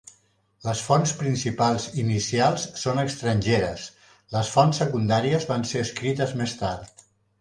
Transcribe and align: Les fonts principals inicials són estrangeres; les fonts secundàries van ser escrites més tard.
Les 0.67 0.79
fonts 0.85 1.11
principals 1.17 1.83
inicials 2.03 2.65
són 2.83 3.01
estrangeres; 3.03 3.85
les 4.37 4.51
fonts 4.55 4.83
secundàries 4.85 5.47
van 5.53 5.69
ser 5.73 5.85
escrites 5.89 6.35
més 6.41 6.57
tard. 6.65 7.07